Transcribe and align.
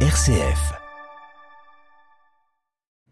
RCF. 0.00 0.85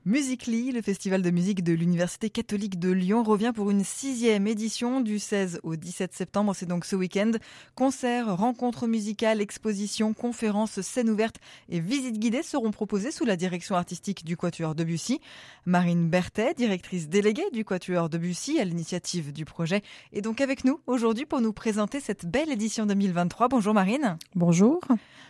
Musically, 0.07 0.71
le 0.71 0.83
festival 0.83 1.23
de 1.23 1.31
musique 1.31 1.65
de 1.65 1.73
l'Université 1.73 2.29
catholique 2.29 2.79
de 2.79 2.91
Lyon 2.91 3.23
revient 3.23 3.53
pour 3.55 3.71
une 3.71 3.85
sixième 3.85 4.47
édition 4.47 5.01
du 5.01 5.19
16 5.19 5.61
au 5.63 5.77
17 5.77 6.13
septembre. 6.13 6.55
C'est 6.55 6.67
donc 6.67 6.85
ce 6.85 6.95
week-end. 6.95 7.33
Concerts, 7.75 8.37
rencontres 8.37 8.87
musicales, 8.87 9.41
expositions, 9.41 10.13
conférences, 10.13 10.83
scènes 10.83 11.09
ouvertes 11.09 11.39
et 11.71 11.81
visites 11.81 12.19
guidées 12.19 12.43
seront 12.43 12.71
proposées 12.71 13.13
sous 13.13 13.25
la 13.25 13.37
direction 13.37 13.77
artistique 13.77 14.27
du 14.27 14.37
Quatuor 14.37 14.75
Debussy. 14.75 15.23
Marine 15.65 16.11
Berthet, 16.11 16.53
directrice 16.53 17.09
déléguée 17.09 17.51
du 17.55 17.65
Quatuor 17.65 18.11
Debussy 18.11 18.61
à 18.61 18.65
l'initiative 18.67 19.33
du 19.33 19.47
projet, 19.47 19.81
est 20.13 20.21
donc 20.21 20.43
avec 20.43 20.67
nous 20.67 20.81
aujourd'hui 20.87 21.25
pour 21.25 21.41
nous 21.41 21.55
présenter 21.55 22.01
cette 22.01 22.27
belle 22.27 22.53
édition 22.53 22.85
2023. 22.85 23.49
Bonjour 23.49 23.73
Marine. 23.73 24.19
Bonjour. 24.35 24.83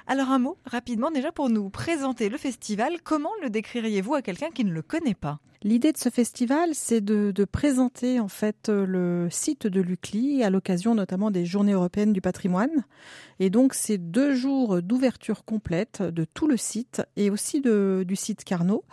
Alors 0.09 0.31
un 0.31 0.41
mot 0.41 0.59
rapidement 0.67 1.13
déjà 1.13 1.31
pour 1.31 1.49
nous 1.49 1.71
présenter 1.71 2.29
le 2.29 2.39
festival. 2.39 2.97
Comment 3.05 3.31
le 3.41 3.51
décririez-vous 3.51 4.15
à 4.15 4.21
quelqu'un 4.21 4.51
qui 4.51 4.64
ne 4.65 4.73
le 4.73 4.83
connaît 4.83 5.15
pas 5.15 5.39
L'idée 5.67 5.93
de 5.93 5.97
ce 5.97 6.11
festival, 6.11 6.71
c'est 6.75 7.01
de, 7.01 7.33
présenter 7.47 8.21
en 8.21 8.29
fait 8.29 8.69
le 8.69 9.29
site 9.31 9.67
de 9.67 9.81
l'UCLI 9.81 10.45
à 10.45 10.51
l'occasion 10.51 10.95
notamment 10.95 11.31
des 11.31 11.47
Journées 11.47 11.73
européennes 11.73 12.13
du 12.13 12.21
patrimoine. 12.21 12.85
Et 13.41 13.49
donc, 13.49 13.73
c'est 13.73 13.97
deux 13.97 14.35
jours 14.35 14.83
d'ouverture 14.83 15.47
complète 15.47 16.03
de 16.03 16.27
tout 16.27 16.49
le 16.49 16.59
site 16.59 17.01
et 17.17 17.31
aussi 17.31 17.63
de, 17.63 18.05
du 18.07 18.15
site 18.15 18.45
Carnot, 18.45 18.85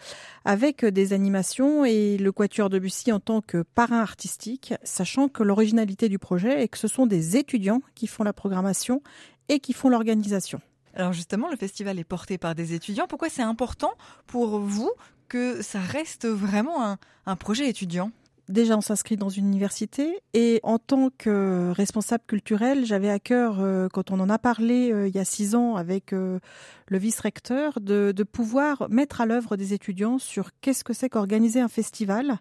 avec 0.45 0.85
des 0.85 1.11
animations 1.11 1.83
et 1.83 2.17
le 2.17 2.31
Quatuor 2.31 2.69
de 2.69 2.79
Bussy 2.79 3.11
en 3.11 3.19
tant 3.19 3.41
que 3.41 3.63
parrain 3.63 3.99
artistique, 3.99 4.73
sachant 4.83 5.27
que 5.27 5.43
l'originalité 5.43 6.07
du 6.07 6.19
projet 6.19 6.63
est 6.63 6.69
que 6.69 6.77
ce 6.77 6.87
sont 6.87 7.05
des 7.05 7.35
étudiants 7.35 7.81
qui 7.95 8.07
font 8.07 8.23
la 8.23 8.31
programmation 8.31 9.03
et 9.49 9.59
qui 9.59 9.73
font 9.73 9.89
l'organisation. 9.89 10.61
Alors 10.93 11.11
justement, 11.11 11.49
le 11.49 11.57
festival 11.57 11.99
est 11.99 12.05
porté 12.05 12.37
par 12.37 12.55
des 12.55 12.73
étudiants. 12.73 13.07
Pourquoi 13.07 13.29
c'est 13.29 13.41
important 13.41 13.91
pour 14.27 14.59
vous 14.59 14.91
que 15.31 15.61
ça 15.61 15.79
reste 15.79 16.27
vraiment 16.27 16.97
un, 17.25 17.35
projet 17.37 17.69
étudiant. 17.69 18.11
Déjà, 18.49 18.75
on 18.75 18.81
s'inscrit 18.81 19.15
dans 19.15 19.29
une 19.29 19.47
université 19.47 20.19
et 20.33 20.59
en 20.61 20.77
tant 20.77 21.09
que 21.17 21.71
responsable 21.71 22.25
culturel, 22.27 22.85
j'avais 22.85 23.09
à 23.09 23.17
cœur, 23.17 23.61
euh, 23.61 23.87
quand 23.87 24.11
on 24.11 24.19
en 24.19 24.29
a 24.29 24.37
parlé 24.37 24.91
euh, 24.91 25.07
il 25.07 25.15
y 25.15 25.19
a 25.19 25.23
six 25.23 25.55
ans 25.55 25.77
avec 25.77 26.11
euh, 26.11 26.39
le 26.87 26.97
vice-recteur, 26.97 27.79
de, 27.79 28.11
pouvoir 28.23 28.87
mettre 28.89 29.21
à 29.21 29.25
l'œuvre 29.25 29.55
des 29.55 29.73
étudiants 29.73 30.19
sur 30.19 30.49
qu'est-ce 30.59 30.83
que 30.83 30.91
c'est 30.91 31.07
qu'organiser 31.07 31.61
un 31.61 31.69
festival, 31.69 32.39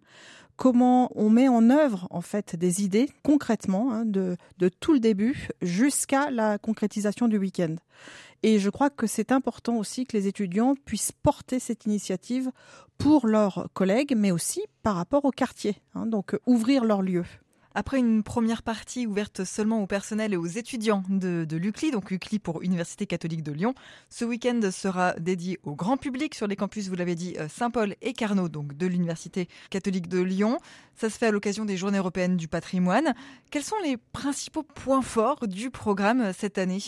comment 0.61 1.11
on 1.15 1.31
met 1.31 1.49
en 1.49 1.71
œuvre 1.71 2.07
en 2.11 2.21
fait 2.21 2.55
des 2.55 2.85
idées 2.85 3.09
concrètement 3.23 3.95
hein, 3.95 4.05
de, 4.05 4.37
tout 4.79 4.93
le 4.93 5.01
début 5.01 5.49
jusqu'à 5.63 6.31
la 6.31 6.59
concrétisation 6.59 7.29
du 7.29 7.39
week-end. 7.39 7.77
Et 8.43 8.59
je 8.59 8.69
crois 8.69 8.91
que 8.91 9.07
c'est 9.07 9.33
important 9.33 9.79
aussi 9.79 10.05
que 10.05 10.15
les 10.15 10.29
étudiants 10.29 10.75
puissent 10.85 11.13
porter 11.13 11.61
cette 11.61 11.87
initiative 11.87 12.51
pour 12.99 13.27
leurs 13.27 13.69
collègues, 13.73 14.13
mais 14.15 14.33
aussi 14.33 14.61
par 14.83 14.97
rapport 14.97 15.25
au 15.25 15.31
quartier. 15.31 15.77
Hein, 15.95 16.05
donc 16.05 16.39
ouvrir 16.45 16.85
leur 16.85 17.01
lieu. 17.01 17.25
Après 17.73 17.99
une 17.99 18.25
première 18.25 18.63
partie 18.63 19.07
ouverte 19.07 19.45
seulement 19.45 19.81
au 19.81 19.87
personnel 19.87 20.33
et 20.33 20.37
aux 20.37 20.47
étudiants 20.47 21.05
de, 21.09 21.45
de 21.49 21.57
l'UCLI, 21.57 21.93
donc 21.93 22.11
UCLI 22.11 22.41
pour 22.41 22.63
Université 22.63 23.07
catholique 23.07 23.45
de 23.45 23.53
Lyon, 23.53 23.75
ce 24.09 24.25
week-end 24.25 24.61
sera 24.73 25.13
dédié 25.15 25.61
au 25.63 25.77
grand 25.77 25.97
public 25.97 26.35
sur 26.35 26.49
les 26.49 26.57
campus, 26.57 26.89
vous 26.89 26.97
l'avez 26.97 27.15
dit, 27.15 27.37
euh, 27.39 27.47
Saint-Paul 27.49 27.95
et 28.03 28.13
Carnot, 28.13 28.49
donc 28.49 28.77
de 28.77 28.87
l'Université 28.87 29.49
catholique 29.71 30.09
de 30.09 30.21
Lyon. 30.21 30.59
Ça 30.97 31.09
se 31.11 31.17
fait 31.17 31.27
à 31.27 31.31
l'occasion 31.31 31.65
des 31.65 31.77
Journées 31.77 31.99
européennes 31.99 32.37
du 32.37 32.49
patrimoine. 32.49 33.15
Quels 33.51 33.63
sont 33.63 33.79
les 33.85 33.97
principaux 33.97 34.65
points 34.65 35.03
forts 35.03 35.47
du 35.47 35.71
programme 35.71 36.33
cette 36.33 36.59
année? 36.59 36.81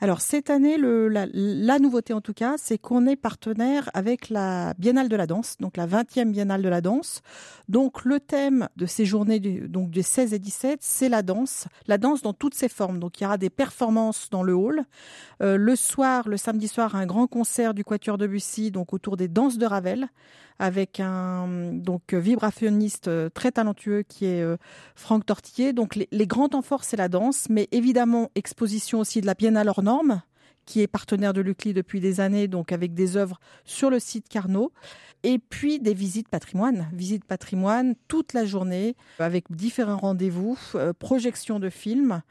Alors 0.00 0.20
cette 0.20 0.50
année, 0.50 0.76
le, 0.76 1.08
la, 1.08 1.78
nouveauté 1.78 2.12
en 2.12 2.20
tout 2.20 2.34
cas, 2.34 2.54
c'est 2.58 2.78
qu'on 2.78 3.06
est 3.06 3.16
partenaire 3.16 3.90
avec 3.94 4.28
la 4.28 4.74
Biennale 4.78 5.08
de 5.08 5.16
la 5.16 5.26
danse, 5.26 5.56
donc 5.60 5.76
la 5.76 5.86
20e 5.86 6.30
Biennale 6.30 6.62
de 6.62 6.68
la 6.68 6.80
danse. 6.80 7.22
Donc 7.68 8.04
le 8.04 8.20
thème 8.20 8.68
de 8.76 8.86
ces 8.86 9.04
journées 9.04 9.40
du, 9.40 9.68
donc 9.68 9.90
du 9.90 10.02
16 10.02 10.34
et 10.34 10.38
17, 10.38 10.80
c'est 10.82 11.08
la 11.08 11.22
danse, 11.22 11.66
la 11.86 11.98
danse 11.98 12.22
dans 12.22 12.32
toutes 12.32 12.54
ses 12.54 12.68
formes. 12.68 12.98
Donc 12.98 13.20
il 13.20 13.24
y 13.24 13.26
aura 13.26 13.38
des 13.38 13.50
performances 13.50 14.28
dans 14.30 14.42
le 14.42 14.54
hall. 14.54 14.84
Euh, 15.42 15.56
le 15.56 15.76
soir, 15.76 16.28
le 16.28 16.36
samedi 16.36 16.68
soir, 16.68 16.94
un 16.96 17.06
grand 17.06 17.26
concert 17.26 17.72
du 17.74 17.84
Quatuor 17.84 18.18
de 18.18 18.26
Bussy, 18.26 18.70
donc 18.70 18.92
autour 18.92 19.16
des 19.16 19.28
danses 19.28 19.58
de 19.58 19.66
Ravel, 19.66 20.08
avec 20.58 21.00
un 21.00 21.72
donc 21.72 22.14
vibraphoniste 22.14 23.08
euh, 23.08 23.28
très 23.28 23.52
talentueux 23.52 24.02
qui 24.02 24.26
est 24.26 24.40
euh, 24.40 24.56
Franck 24.94 25.26
Tortillé. 25.26 25.72
Donc 25.72 25.96
les, 25.96 26.08
les 26.12 26.26
grands 26.26 26.48
temps 26.48 26.62
forts, 26.62 26.84
c'est 26.84 26.96
la 26.96 27.08
danse, 27.08 27.46
mais 27.48 27.68
évidemment 27.72 28.30
exposition 28.34 29.00
aussi 29.00 29.20
de 29.20 29.26
la 29.26 29.34
Biennale 29.34 29.68
hors 29.86 29.94
norme 29.94 30.22
qui 30.66 30.80
est 30.80 30.86
partenaire 30.86 31.34
de 31.34 31.42
l'UCLI 31.42 31.74
depuis 31.74 32.00
des 32.00 32.20
années, 32.20 32.48
donc 32.48 32.72
avec 32.72 32.94
des 32.94 33.18
œuvres 33.18 33.38
sur 33.64 33.90
le 33.90 33.98
site 33.98 34.28
Carnot. 34.28 34.72
Et 35.22 35.38
puis 35.38 35.78
des 35.78 35.92
visites 35.92 36.28
patrimoine, 36.28 36.88
visites 36.92 37.24
patrimoine 37.24 37.94
toute 38.08 38.32
la 38.32 38.46
journée, 38.46 38.96
avec 39.18 39.44
différents 39.50 39.98
rendez-vous, 39.98 40.58
euh, 40.74 40.92
projections 40.98 41.60
de 41.60 41.68
films 41.68 42.22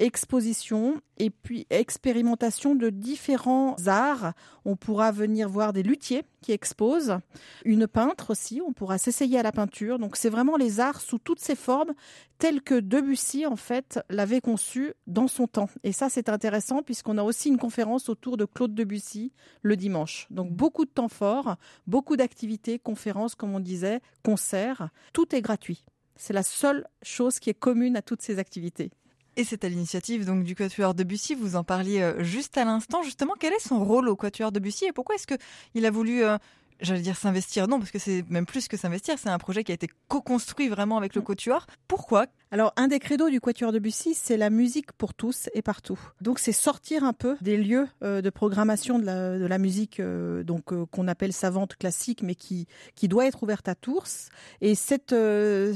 exposition 0.00 1.00
et 1.18 1.30
puis 1.30 1.66
expérimentation 1.70 2.74
de 2.74 2.88
différents 2.90 3.76
arts. 3.86 4.32
On 4.64 4.74
pourra 4.74 5.12
venir 5.12 5.48
voir 5.48 5.72
des 5.72 5.82
luthiers 5.82 6.24
qui 6.40 6.52
exposent, 6.52 7.18
une 7.66 7.86
peintre 7.86 8.30
aussi, 8.30 8.62
on 8.66 8.72
pourra 8.72 8.96
s'essayer 8.96 9.38
à 9.38 9.42
la 9.42 9.52
peinture. 9.52 9.98
Donc 9.98 10.16
c'est 10.16 10.30
vraiment 10.30 10.56
les 10.56 10.80
arts 10.80 11.00
sous 11.00 11.18
toutes 11.18 11.40
ces 11.40 11.54
formes 11.54 11.92
telles 12.38 12.62
que 12.62 12.80
Debussy 12.80 13.44
en 13.44 13.56
fait 13.56 14.00
l'avait 14.08 14.40
conçu 14.40 14.94
dans 15.06 15.28
son 15.28 15.46
temps. 15.46 15.68
Et 15.84 15.92
ça 15.92 16.08
c'est 16.08 16.30
intéressant 16.30 16.82
puisqu'on 16.82 17.18
a 17.18 17.22
aussi 17.22 17.50
une 17.50 17.58
conférence 17.58 18.08
autour 18.08 18.38
de 18.38 18.46
Claude 18.46 18.74
Debussy 18.74 19.32
le 19.62 19.76
dimanche. 19.76 20.26
Donc 20.30 20.50
beaucoup 20.50 20.86
de 20.86 20.90
temps 20.90 21.08
fort, 21.08 21.56
beaucoup 21.86 22.16
d'activités, 22.16 22.78
conférences 22.78 23.34
comme 23.34 23.54
on 23.54 23.60
disait, 23.60 24.00
concerts, 24.24 24.88
tout 25.12 25.34
est 25.34 25.42
gratuit. 25.42 25.84
C'est 26.16 26.32
la 26.34 26.42
seule 26.42 26.86
chose 27.02 27.38
qui 27.38 27.50
est 27.50 27.54
commune 27.54 27.96
à 27.96 28.02
toutes 28.02 28.22
ces 28.22 28.38
activités. 28.38 28.90
Et 29.36 29.44
c'est 29.44 29.64
à 29.64 29.68
l'initiative 29.68 30.26
donc 30.26 30.44
du 30.44 30.54
Quatuor 30.54 30.94
Debussy. 30.94 31.34
Vous 31.34 31.56
en 31.56 31.64
parliez 31.64 32.00
euh, 32.00 32.22
juste 32.22 32.58
à 32.58 32.64
l'instant. 32.64 33.02
Justement, 33.02 33.34
quel 33.38 33.52
est 33.52 33.66
son 33.66 33.84
rôle 33.84 34.08
au 34.08 34.16
Quatuor 34.16 34.52
Debussy 34.52 34.86
et 34.86 34.92
pourquoi 34.92 35.14
est-ce 35.14 35.26
qu'il 35.26 35.86
a 35.86 35.90
voulu 35.90 36.24
euh, 36.24 36.36
j'allais 36.80 37.00
dire 37.00 37.16
s'investir, 37.16 37.68
non, 37.68 37.78
parce 37.78 37.90
que 37.90 37.98
c'est 37.98 38.24
même 38.28 38.46
plus 38.46 38.68
que 38.68 38.76
s'investir, 38.76 39.18
c'est 39.18 39.28
un 39.28 39.38
projet 39.38 39.64
qui 39.64 39.72
a 39.72 39.74
été 39.74 39.88
co-construit 40.08 40.68
vraiment 40.68 40.96
avec 40.96 41.14
le 41.14 41.22
Quatuor. 41.22 41.66
Pourquoi? 41.88 42.26
Alors, 42.52 42.72
un 42.76 42.88
des 42.88 42.98
credos 42.98 43.30
du 43.30 43.40
Quatuor 43.40 43.70
de 43.70 43.78
Bussy, 43.78 44.14
c'est 44.14 44.36
la 44.36 44.50
musique 44.50 44.90
pour 44.92 45.14
tous 45.14 45.48
et 45.54 45.62
partout. 45.62 45.98
Donc, 46.20 46.40
c'est 46.40 46.50
sortir 46.50 47.04
un 47.04 47.12
peu 47.12 47.36
des 47.40 47.56
lieux 47.56 47.86
euh, 48.02 48.22
de 48.22 48.30
programmation 48.30 48.98
de 48.98 49.04
la, 49.04 49.58
musique, 49.58 50.00
euh, 50.00 50.42
donc 50.42 50.72
euh, 50.72 50.84
qu'on 50.86 51.06
appelle 51.06 51.32
savante 51.32 51.76
classique, 51.76 52.24
mais 52.24 52.34
qui 52.34 52.66
qui 52.96 53.06
doit 53.06 53.26
être 53.26 53.44
ouverte 53.44 53.68
à 53.68 53.76
tous. 53.76 54.30
Et 54.60 54.74
cette 54.74 55.14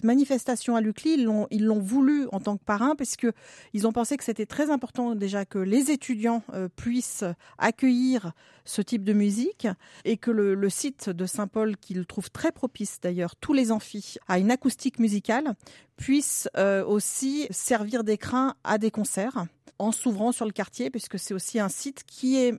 manifestation 0.02 0.74
à 0.74 0.80
l'UCLI, 0.80 1.14
ils 1.14 1.24
l'ont 1.24 1.46
ils 1.52 1.64
l'ont 1.64 1.78
voulu 1.78 2.26
en 2.32 2.40
tant 2.40 2.56
que 2.56 2.64
parrain, 2.64 2.96
parce 2.96 3.14
que 3.14 3.32
ils 3.72 3.86
ont 3.86 3.92
pensé 3.92 4.16
que 4.16 4.24
c'était 4.24 4.46
très 4.46 4.70
important 4.70 5.14
déjà 5.14 5.44
que 5.44 5.58
les 5.58 5.92
étudiants 5.92 6.42
puissent 6.74 7.24
accueillir 7.58 8.32
ce 8.64 8.82
type 8.82 9.04
de 9.04 9.12
musique 9.12 9.68
et 10.04 10.16
que 10.16 10.30
le, 10.30 10.54
le 10.54 10.70
site 10.70 10.93
de 11.08 11.26
Saint-Paul, 11.26 11.76
qu'il 11.76 12.04
trouve 12.06 12.30
très 12.30 12.52
propice 12.52 12.98
d'ailleurs, 13.00 13.36
tous 13.36 13.52
les 13.52 13.72
amphis, 13.72 14.16
à 14.28 14.38
une 14.38 14.50
acoustique 14.50 14.98
musicale, 14.98 15.54
puissent 15.96 16.48
euh, 16.56 16.84
aussi 16.84 17.46
servir 17.50 18.04
d'écrin 18.04 18.54
à 18.64 18.78
des 18.78 18.90
concerts 18.90 19.46
en 19.78 19.92
s'ouvrant 19.92 20.32
sur 20.32 20.46
le 20.46 20.52
quartier, 20.52 20.90
puisque 20.90 21.18
c'est 21.18 21.34
aussi 21.34 21.58
un 21.58 21.68
site 21.68 22.04
qui 22.06 22.36
est 22.36 22.54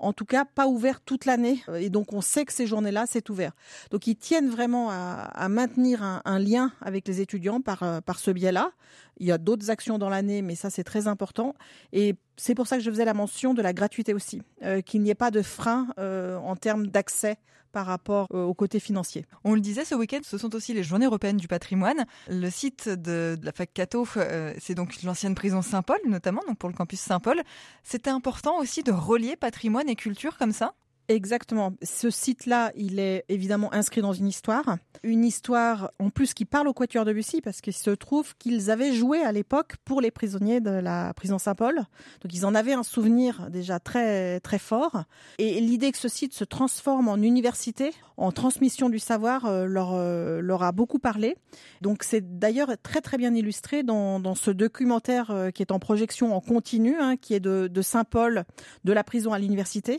en 0.00 0.12
tout 0.12 0.24
cas 0.24 0.44
pas 0.44 0.66
ouvert 0.66 1.00
toute 1.00 1.26
l'année. 1.26 1.62
Et 1.76 1.90
donc 1.90 2.12
on 2.12 2.20
sait 2.20 2.44
que 2.44 2.52
ces 2.52 2.66
journées-là, 2.66 3.04
c'est 3.06 3.28
ouvert. 3.28 3.52
Donc 3.90 4.06
ils 4.06 4.16
tiennent 4.16 4.48
vraiment 4.48 4.88
à, 4.90 5.48
maintenir 5.48 6.02
un, 6.02 6.38
lien 6.38 6.72
avec 6.80 7.06
les 7.06 7.20
étudiants 7.20 7.60
par, 7.60 7.82
euh, 7.82 8.00
par 8.00 8.18
ce 8.18 8.30
biais-là. 8.30 8.72
Il 9.18 9.26
y 9.26 9.32
a 9.32 9.38
d'autres 9.38 9.70
actions 9.70 9.98
dans 9.98 10.08
l'année, 10.08 10.40
mais 10.40 10.54
ça 10.54 10.70
c'est 10.70 10.84
très 10.84 11.06
important. 11.06 11.54
Et 11.92 12.14
c'est 12.36 12.54
pour 12.54 12.66
ça 12.66 12.78
que 12.78 12.82
je 12.82 12.90
faisais 12.90 13.04
la 13.04 13.14
mention 13.14 13.52
de 13.52 13.60
la 13.60 13.74
gratuité 13.74 14.14
aussi, 14.14 14.42
euh, 14.62 14.80
qu'il 14.80 15.02
n'y 15.02 15.10
ait 15.10 15.14
pas 15.14 15.30
de 15.30 15.42
frein 15.42 15.88
en 15.98 16.56
termes 16.56 16.86
d'accès 16.86 17.36
par 17.72 17.86
rapport 17.86 18.26
euh, 18.34 18.44
au 18.44 18.54
côté 18.54 18.80
financier. 18.80 19.24
On 19.44 19.54
le 19.54 19.60
disait, 19.60 19.84
ce 19.84 19.94
week-end, 19.94 20.20
ce 20.22 20.38
sont 20.38 20.54
aussi 20.54 20.74
les 20.74 20.82
Journées 20.82 21.06
européennes 21.06 21.36
du 21.36 21.48
patrimoine. 21.48 22.06
Le 22.28 22.50
site 22.50 22.88
de, 22.88 23.38
la 23.42 23.52
fac 23.52 23.72
Cato, 23.72 24.06
euh, 24.16 24.54
c'est 24.58 24.74
donc 24.74 25.02
l'ancienne 25.02 25.34
prison 25.34 25.62
Saint-Paul, 25.62 25.98
notamment, 26.06 26.42
donc 26.46 26.58
pour 26.58 26.68
le 26.68 26.74
campus 26.74 27.00
Saint-Paul. 27.00 27.40
C'était 27.82 28.10
important 28.10 28.58
aussi 28.58 28.82
de 28.82 28.92
relier 28.92 29.36
patrimoine 29.36 29.88
et 29.88 29.96
culture 29.96 30.36
comme 30.36 30.52
ça? 30.52 30.74
Exactement. 31.10 31.72
Ce 31.82 32.08
site-là, 32.08 32.70
il 32.76 33.00
est 33.00 33.24
évidemment 33.28 33.74
inscrit 33.74 34.00
dans 34.00 34.12
une 34.12 34.28
histoire. 34.28 34.76
Une 35.02 35.24
histoire 35.24 35.90
en 35.98 36.08
plus 36.08 36.34
qui 36.34 36.44
parle 36.44 36.68
au 36.68 36.72
Quatuor 36.72 37.04
de 37.04 37.12
Bussy 37.12 37.40
parce 37.40 37.60
qu'il 37.60 37.72
se 37.72 37.90
trouve 37.90 38.36
qu'ils 38.36 38.70
avaient 38.70 38.92
joué 38.92 39.20
à 39.20 39.32
l'époque 39.32 39.74
pour 39.84 40.00
les 40.00 40.12
prisonniers 40.12 40.60
de 40.60 40.70
la 40.70 41.12
prison 41.14 41.38
Saint-Paul. 41.38 41.74
Donc 42.22 42.32
ils 42.32 42.46
en 42.46 42.54
avaient 42.54 42.74
un 42.74 42.84
souvenir 42.84 43.50
déjà 43.50 43.80
très 43.80 44.38
très 44.38 44.60
fort. 44.60 45.02
Et 45.38 45.60
l'idée 45.60 45.90
que 45.90 45.98
ce 45.98 46.06
site 46.06 46.32
se 46.32 46.44
transforme 46.44 47.08
en 47.08 47.16
université, 47.16 47.90
en 48.16 48.30
transmission 48.30 48.88
du 48.88 49.00
savoir, 49.00 49.46
euh, 49.46 49.64
leur 49.64 49.94
euh, 49.94 50.40
leur 50.40 50.62
a 50.62 50.70
beaucoup 50.70 51.00
parlé. 51.00 51.36
Donc 51.80 52.04
c'est 52.04 52.38
d'ailleurs 52.38 52.70
très 52.82 53.00
très 53.00 53.16
bien 53.16 53.34
illustré 53.34 53.82
dans, 53.82 54.34
ce 54.36 54.52
documentaire 54.52 55.30
euh, 55.30 55.50
qui 55.50 55.62
est 55.62 55.72
en 55.72 55.80
projection 55.80 56.36
en 56.36 56.40
continu, 56.40 56.96
hein, 57.00 57.16
qui 57.16 57.34
est 57.34 57.40
de, 57.40 57.66
de 57.66 57.82
Saint-Paul, 57.82 58.44
de 58.84 58.92
la 58.92 59.02
prison 59.02 59.32
à 59.32 59.38
l'université. 59.38 59.96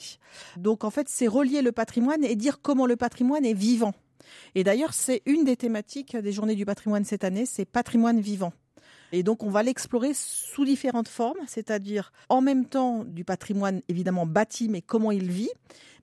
Donc 0.55 0.83
en 0.83 0.91
fait 0.91 1.00
c'est 1.09 1.27
relier 1.27 1.61
le 1.61 1.71
patrimoine 1.71 2.23
et 2.23 2.35
dire 2.35 2.61
comment 2.61 2.85
le 2.85 2.95
patrimoine 2.95 3.45
est 3.45 3.53
vivant. 3.53 3.93
Et 4.55 4.63
d'ailleurs, 4.63 4.93
c'est 4.93 5.21
une 5.25 5.43
des 5.43 5.57
thématiques 5.57 6.15
des 6.15 6.31
Journées 6.31 6.55
du 6.55 6.65
patrimoine 6.65 7.05
cette 7.05 7.23
année, 7.23 7.45
c'est 7.45 7.65
patrimoine 7.65 8.19
vivant. 8.19 8.53
Et 9.11 9.23
donc, 9.23 9.43
on 9.43 9.49
va 9.49 9.61
l'explorer 9.61 10.11
sous 10.13 10.63
différentes 10.63 11.09
formes, 11.09 11.39
c'est-à-dire 11.45 12.13
en 12.29 12.41
même 12.41 12.65
temps 12.65 13.03
du 13.03 13.25
patrimoine 13.25 13.81
évidemment 13.89 14.25
bâti, 14.25 14.69
mais 14.69 14.81
comment 14.81 15.11
il 15.11 15.29
vit, 15.29 15.51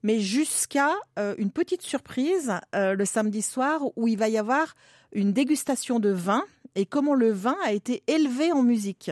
mais 0.03 0.21
jusqu'à 0.21 0.91
euh, 1.19 1.35
une 1.39 1.51
petite 1.51 1.83
surprise 1.83 2.53
euh, 2.75 2.95
le 2.95 3.05
samedi 3.07 3.41
soir 3.41 3.81
où 3.97 4.09
il 4.09 4.19
va 4.19 4.29
y 4.29 4.37
avoir 4.37 4.75
une 5.13 5.33
dégustation 5.33 6.01
de 6.01 6.11
vin 6.11 6.45
et 6.75 6.85
comment 6.85 7.15
le 7.15 7.33
vin 7.33 7.57
a 7.65 7.73
été 7.73 8.03
élevé 8.07 8.53
en 8.53 8.63
musique. 8.63 9.11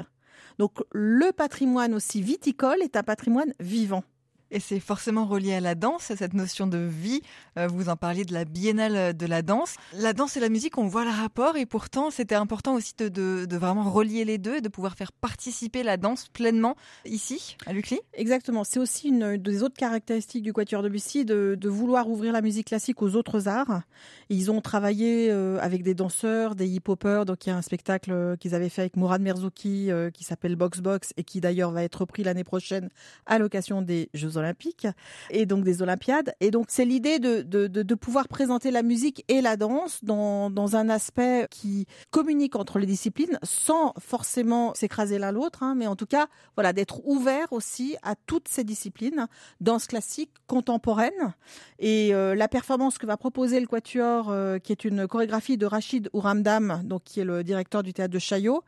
Donc, 0.59 0.83
le 0.93 1.33
patrimoine 1.33 1.95
aussi 1.95 2.21
viticole 2.21 2.83
est 2.83 2.97
un 2.97 3.03
patrimoine 3.03 3.53
vivant. 3.61 4.05
Et 4.51 4.61
c'est 4.61 4.79
forcément 4.79 5.27
relié 5.27 5.55
à 5.55 5.61
la 5.61 5.75
danse, 5.75 6.11
à 6.11 6.17
cette 6.17 6.35
notion 6.35 6.67
de 6.67 6.79
vie. 6.79 7.21
Euh, 7.59 7.67
vous 7.67 7.89
en 7.89 7.97
parliez 7.97 8.25
de 8.25 8.33
la 8.33 8.45
biennale 8.45 9.17
de 9.17 9.27
la 9.27 9.43
danse. 9.43 9.75
La 9.93 10.13
danse 10.13 10.37
et 10.37 10.41
la 10.41 10.49
musique, 10.49 10.79
on 10.79 10.87
voit 10.87 11.05
le 11.05 11.11
rapport 11.11 11.57
et 11.57 11.67
pourtant 11.67 12.11
c'était 12.11 12.37
important 12.37 12.75
aussi 12.75 12.95
de, 12.97 13.47
vraiment 13.57 13.91
relier 13.91 14.25
les 14.25 14.39
deux 14.39 14.57
et 14.57 14.61
de 14.61 14.69
pouvoir 14.69 14.95
faire 14.95 15.13
participer 15.13 15.83
la 15.83 15.97
danse 15.97 16.29
pleinement 16.29 16.77
ici, 17.05 17.57
à 17.67 17.73
l'UCLI. 17.73 18.01
Exactement. 18.15 18.63
C'est 18.63 18.79
aussi 18.79 19.09
une 19.09 19.37
des 19.37 19.63
autres 19.63 19.77
caractéristiques 19.77 20.45
du 20.45 20.53
Quatuor 20.53 20.83
de 20.83 20.89
Bussy 20.89 21.25
de, 21.25 21.57
de 21.59 21.69
vouloir 21.69 22.09
ouvrir 22.09 22.33
la 22.33 22.41
musique 22.41 22.69
classique 22.69 23.03
aux 23.03 23.17
autres 23.17 23.49
arts. 23.49 23.83
Ils 24.29 24.51
ont 24.51 24.61
travaillé 24.61 25.31
euh, 25.31 25.59
avec 25.61 25.83
des 25.83 25.95
danseurs, 25.95 26.55
des 26.55 26.69
hip-hoppers. 26.69 27.25
Donc 27.25 27.47
il 27.47 27.51
y 27.51 27.53
a 27.53 27.57
un 27.57 27.63
spectacle 27.63 28.13
euh, 28.13 28.37
qu'ils 28.37 28.55
avaient 28.55 28.69
fait 28.69 28.83
avec 28.83 28.97
Mourad 28.97 29.21
Merzouki 29.21 29.91
qui 30.13 30.25
s'appelle 30.25 30.55
Box 30.55 30.81
Box 30.81 31.13
et 31.17 31.25
qui 31.25 31.41
d'ailleurs 31.41 31.73
va 31.73 31.83
être 31.83 31.97
repris 31.97 32.23
l'année 32.23 32.45
prochaine 32.45 32.91
à 33.27 33.39
l'occasion 33.39 33.83
des 33.83 34.09
Jeux 34.15 34.36
olympiques 34.37 34.87
et 35.31 35.47
donc 35.47 35.65
des 35.65 35.83
Olympiades. 35.83 36.35
Et 36.41 36.51
donc 36.51 36.67
c'est 36.69 36.85
l'idée 36.85 37.19
de, 37.19 37.43
de, 37.43 37.67
de, 37.67 37.95
pouvoir 37.95 38.29
présenter 38.29 38.71
la 38.71 38.83
musique 38.83 39.25
et 39.29 39.41
la 39.41 39.57
danse 39.57 40.05
dans, 40.05 40.51
dans 40.51 40.77
un 40.77 40.89
aspect 40.89 41.47
qui 41.51 41.87
communique 42.11 42.57
entre 42.57 42.79
les 42.79 42.87
disciplines 42.87 43.39
sans 43.43 43.93
forcément 43.99 44.75
s'écraser 44.75 45.19
l'un 45.19 45.33
l'autre, 45.33 45.63
hein, 45.63 45.75
mais 45.77 45.87
en 45.87 45.97
tout 45.97 46.07
cas 46.07 46.27
voilà 46.55 46.73
d'être 46.73 47.01
ouvert 47.07 47.53
aussi 47.53 47.97
à 48.03 48.15
toutes 48.15 48.49
ces 48.49 48.65
disciplines, 48.65 49.27
danse 49.61 49.87
classique, 49.87 50.31
contemporaine. 50.47 51.35
Et 51.79 52.15
euh, 52.15 52.35
la 52.35 52.49
performance 52.49 52.99
que 52.99 53.07
va 53.07 53.17
proposer 53.17 53.61
le 53.61 53.67
Quatuor, 53.67 54.31
euh, 54.31 54.59
qui 54.59 54.73
est 54.73 54.85
une 54.85 55.07
chorégraphie 55.07 55.57
de 55.57 55.67
Rachid 55.67 56.09
Ouramdam, 56.13 56.83
donc 56.85 57.05
qui 57.05 57.21
est 57.21 57.25
le 57.25 57.45
directeur 57.45 57.83
du 57.83 57.93
théâtre 57.93 58.13
de 58.13 58.19
Chaillot, 58.19 58.63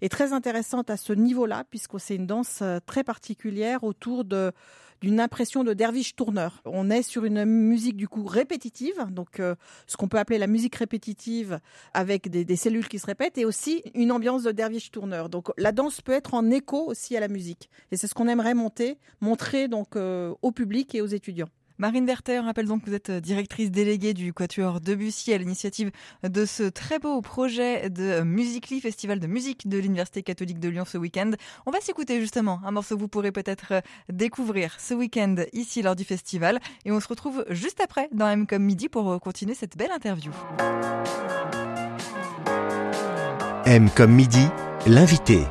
est 0.00 0.08
très 0.08 0.32
intéressante 0.32 0.90
à 0.90 0.96
ce 0.96 1.12
niveau-là, 1.12 1.64
puisque 1.70 1.98
c'est 1.98 2.16
une 2.16 2.26
danse 2.26 2.60
euh, 2.62 2.78
très 2.84 3.04
particulière 3.04 3.84
autour 3.84 4.24
de 4.24 4.52
d'une 5.00 5.20
impression 5.20 5.64
de 5.64 5.72
derviche 5.72 6.14
tourneur. 6.16 6.62
On 6.64 6.90
est 6.90 7.02
sur 7.02 7.24
une 7.24 7.44
musique 7.44 7.96
du 7.96 8.08
coup 8.08 8.24
répétitive, 8.24 9.06
donc 9.10 9.40
euh, 9.40 9.54
ce 9.86 9.96
qu'on 9.96 10.08
peut 10.08 10.18
appeler 10.18 10.38
la 10.38 10.46
musique 10.46 10.76
répétitive 10.76 11.60
avec 11.94 12.28
des, 12.28 12.56
cellules 12.56 12.88
qui 12.88 12.98
se 12.98 13.06
répètent, 13.06 13.38
et 13.38 13.44
aussi 13.44 13.82
une 13.94 14.12
ambiance 14.12 14.42
de 14.42 14.52
derviche 14.52 14.90
tourneur. 14.90 15.28
Donc 15.28 15.48
la 15.56 15.72
danse 15.72 16.00
peut 16.00 16.12
être 16.12 16.34
en 16.34 16.50
écho 16.50 16.86
aussi 16.86 17.16
à 17.16 17.20
la 17.20 17.28
musique, 17.28 17.70
et 17.90 17.96
c'est 17.96 18.06
ce 18.06 18.14
qu'on 18.14 18.28
aimerait 18.28 18.54
monter, 18.54 18.98
montrer 19.20 19.68
donc 19.68 19.96
euh, 19.96 20.34
au 20.42 20.52
public 20.52 20.94
et 20.94 21.00
aux 21.00 21.06
étudiants. 21.06 21.48
Marine 21.80 22.04
Berthet, 22.04 22.38
on 22.38 22.44
rappelle 22.44 22.66
donc 22.66 22.82
que 22.82 22.90
vous 22.90 22.94
êtes 22.94 23.08
euh, 23.08 23.20
directrice 23.20 23.70
déléguée 23.70 24.12
du 24.12 24.34
Quatuor 24.34 24.82
Debussy 24.82 25.32
à 25.32 25.38
l'initiative 25.38 25.90
de 26.22 26.44
ce 26.44 26.64
très 26.64 26.98
beau 26.98 27.22
projet 27.22 27.88
de 27.88 28.20
Musically, 28.20 28.82
festival 28.82 29.18
de 29.18 29.26
musique 29.26 29.66
de 29.66 29.78
l'Université 29.78 30.22
catholique 30.22 30.60
de 30.60 30.68
Lyon 30.68 30.84
ce 30.86 30.98
week-end. 30.98 31.30
On 31.64 31.70
va 31.70 31.80
s'écouter 31.80 32.20
justement 32.20 32.60
un 32.66 32.70
morceau 32.70 32.96
que 32.96 33.00
vous 33.00 33.08
pourrez 33.08 33.32
peut-être 33.32 33.72
euh, 33.72 33.80
découvrir 34.12 34.78
ce 34.78 34.92
week-end 34.92 35.36
ici 35.54 35.80
lors 35.80 35.96
du 35.96 36.04
festival. 36.04 36.60
Et 36.84 36.92
on 36.92 37.00
se 37.00 37.08
retrouve 37.08 37.46
juste 37.48 37.80
après 37.80 38.10
dans 38.12 38.28
M 38.28 38.46
midi 38.58 38.90
pour 38.90 39.10
euh, 39.10 39.18
continuer 39.18 39.54
cette 39.54 39.78
belle 39.78 39.92
interview. 39.92 40.32
M 43.64 43.88
midi, 44.06 44.46
l'invité. 44.86 45.46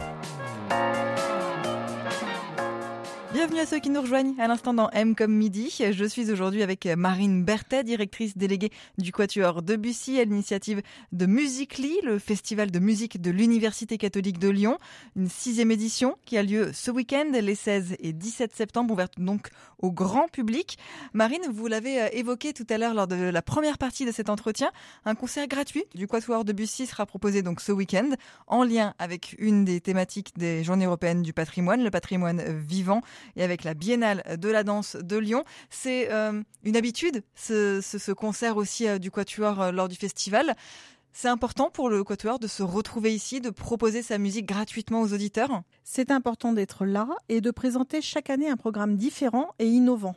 Ceux 3.69 3.77
qui 3.77 3.91
nous 3.91 4.01
rejoignent 4.01 4.33
à 4.39 4.47
l'instant 4.47 4.73
dans 4.73 4.89
M 4.89 5.13
comme 5.13 5.31
midi. 5.31 5.71
Je 5.91 6.05
suis 6.05 6.31
aujourd'hui 6.31 6.63
avec 6.63 6.87
Marine 6.87 7.43
Berthet, 7.43 7.83
directrice 7.83 8.35
déléguée 8.35 8.71
du 8.97 9.11
Quatuor 9.11 9.61
Debussy 9.61 10.19
à 10.19 10.23
l'initiative 10.23 10.81
de 11.11 11.27
Musically, 11.27 11.93
le 12.03 12.17
festival 12.17 12.71
de 12.71 12.79
musique 12.79 13.21
de 13.21 13.29
l'Université 13.29 13.99
catholique 13.99 14.39
de 14.39 14.49
Lyon. 14.49 14.79
Une 15.15 15.29
sixième 15.29 15.69
édition 15.69 16.17
qui 16.25 16.39
a 16.39 16.41
lieu 16.41 16.71
ce 16.73 16.89
week-end, 16.89 17.25
les 17.31 17.53
16 17.53 17.97
et 17.99 18.11
17 18.11 18.55
septembre, 18.55 18.91
ouverte 18.91 19.19
donc 19.19 19.49
au 19.77 19.91
grand 19.91 20.27
public. 20.29 20.79
Marine, 21.13 21.43
vous 21.51 21.67
l'avez 21.67 22.01
euh, 22.01 22.07
évoqué 22.11 22.53
tout 22.53 22.65
à 22.71 22.79
l'heure 22.79 22.95
lors 22.95 23.07
de 23.07 23.15
la 23.15 23.41
première 23.43 23.77
partie 23.77 24.05
de 24.05 24.11
cet 24.11 24.29
entretien, 24.29 24.71
un 25.05 25.13
concert 25.13 25.47
gratuit 25.47 25.83
du 25.93 26.07
Quatuor 26.07 26.43
Debussy 26.43 26.87
sera 26.87 27.05
proposé 27.05 27.43
donc 27.43 27.61
ce 27.61 27.71
week-end 27.71 28.09
en 28.47 28.63
lien 28.63 28.95
avec 28.97 29.35
une 29.37 29.63
des 29.63 29.79
thématiques 29.79 30.33
des 30.37 30.63
Journées 30.63 30.85
européennes 30.85 31.21
du 31.21 31.33
patrimoine, 31.33 31.83
le 31.83 31.91
patrimoine 31.91 32.41
vivant 32.59 33.01
et 33.35 33.43
avec 33.43 33.58
la 33.63 33.73
Biennale 33.73 34.23
de 34.39 34.49
la 34.49 34.63
danse 34.63 34.95
de 34.95 35.17
Lyon. 35.17 35.43
C'est 35.69 36.11
euh, 36.11 36.41
une 36.63 36.75
habitude, 36.75 37.23
ce, 37.35 38.11
concert 38.11 38.57
aussi 38.57 38.87
euh, 38.87 38.99
du 38.99 39.11
Quatuor 39.11 39.61
euh, 39.61 39.71
lors 39.71 39.87
du 39.87 39.95
festival. 39.95 40.55
C'est 41.11 41.27
important 41.27 41.69
pour 41.69 41.89
le 41.89 42.03
Quatuor 42.03 42.39
de 42.39 42.47
se 42.47 42.63
retrouver 42.63 43.13
ici, 43.13 43.41
de 43.41 43.49
proposer 43.49 44.03
sa 44.03 44.17
musique 44.17 44.45
gratuitement 44.45 45.01
aux 45.01 45.13
auditeurs? 45.13 45.63
C'est 45.83 46.11
important 46.11 46.53
d'être 46.53 46.85
là 46.85 47.07
et 47.29 47.41
de 47.41 47.51
présenter 47.51 48.01
chaque 48.01 48.29
année 48.29 48.49
un 48.49 48.57
programme 48.57 48.95
différent 48.95 49.49
et 49.59 49.65
innovant 49.65 50.15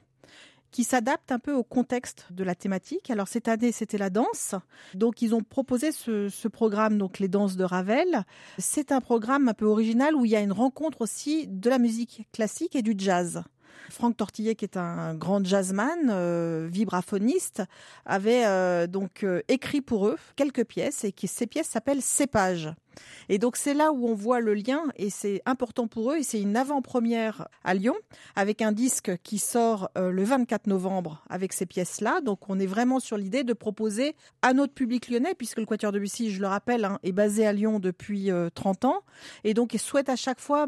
qui 0.72 0.84
s'adapte 0.84 1.30
un 1.30 1.38
peu 1.38 1.52
au 1.52 1.62
contexte 1.62 2.26
de 2.30 2.42
la 2.42 2.54
thématique. 2.54 3.10
Alors 3.10 3.28
cette 3.28 3.46
année, 3.46 3.70
c'était 3.70 3.98
la 3.98 4.10
danse. 4.10 4.54
Donc 4.94 5.22
ils 5.22 5.34
ont 5.34 5.42
proposé 5.42 5.92
ce, 5.92 6.48
programme, 6.48 6.98
donc 6.98 7.18
les 7.18 7.28
danses 7.28 7.56
de 7.56 7.64
Ravel. 7.64 8.24
C'est 8.58 8.90
un 8.90 9.00
programme 9.00 9.48
un 9.48 9.54
peu 9.54 9.66
original 9.66 10.16
où 10.16 10.24
il 10.24 10.30
y 10.32 10.36
a 10.36 10.40
une 10.40 10.52
rencontre 10.52 11.02
aussi 11.02 11.46
de 11.46 11.70
la 11.70 11.78
musique 11.78 12.26
classique 12.32 12.74
et 12.74 12.82
du 12.82 12.94
jazz. 12.96 13.44
Franck 13.90 14.16
Tortillet, 14.16 14.54
qui 14.54 14.64
est 14.64 14.76
un 14.76 15.14
grand 15.14 15.44
jazzman, 15.44 16.08
euh, 16.10 16.66
vibraphoniste, 16.70 17.62
avait 18.06 18.46
euh, 18.46 18.86
donc 18.86 19.22
euh, 19.24 19.42
écrit 19.48 19.80
pour 19.80 20.06
eux 20.06 20.16
quelques 20.36 20.64
pièces 20.64 21.04
et 21.04 21.12
qui 21.12 21.28
ces 21.28 21.46
pièces 21.46 21.68
s'appellent 21.68 22.02
Cépage. 22.02 22.72
Et 23.28 23.38
donc 23.38 23.56
c'est 23.56 23.74
là 23.74 23.92
où 23.92 24.08
on 24.08 24.14
voit 24.14 24.40
le 24.40 24.54
lien 24.54 24.84
et 24.96 25.10
c'est 25.10 25.42
important 25.46 25.86
pour 25.86 26.12
eux 26.12 26.16
et 26.16 26.22
c'est 26.22 26.40
une 26.40 26.56
avant-première 26.56 27.48
à 27.64 27.74
Lyon 27.74 27.94
avec 28.36 28.62
un 28.62 28.72
disque 28.72 29.12
qui 29.22 29.38
sort 29.38 29.90
euh, 29.96 30.10
le 30.10 30.24
24 30.24 30.66
novembre 30.66 31.24
avec 31.28 31.52
ces 31.52 31.66
pièces-là. 31.66 32.20
Donc 32.20 32.48
on 32.48 32.58
est 32.58 32.66
vraiment 32.66 33.00
sur 33.00 33.16
l'idée 33.16 33.44
de 33.44 33.52
proposer 33.52 34.14
à 34.42 34.52
notre 34.52 34.74
public 34.74 35.08
lyonnais 35.08 35.34
puisque 35.34 35.58
le 35.58 35.66
Quatuor 35.66 35.92
de 35.92 35.98
Bussy, 35.98 36.30
je 36.30 36.40
le 36.40 36.46
rappelle, 36.46 36.84
hein, 36.84 36.98
est 37.02 37.12
basé 37.12 37.46
à 37.46 37.52
Lyon 37.52 37.78
depuis 37.78 38.30
30 38.54 38.84
euh, 38.84 38.88
ans 38.88 39.02
et 39.44 39.54
donc 39.54 39.74
il 39.74 39.80
souhaite 39.80 40.08
à 40.08 40.16
chaque 40.16 40.40
fois 40.40 40.66